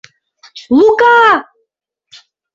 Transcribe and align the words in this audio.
Лука! 0.77 1.17